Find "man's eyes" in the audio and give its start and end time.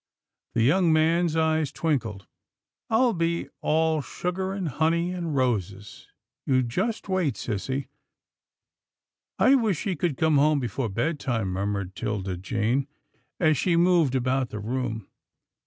0.91-1.71